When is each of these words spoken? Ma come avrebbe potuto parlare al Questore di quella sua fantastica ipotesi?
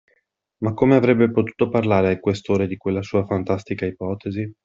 Ma 0.63 0.73
come 0.73 0.95
avrebbe 0.95 1.29
potuto 1.31 1.69
parlare 1.69 2.07
al 2.09 2.19
Questore 2.19 2.65
di 2.65 2.75
quella 2.75 3.03
sua 3.03 3.23
fantastica 3.27 3.85
ipotesi? 3.85 4.51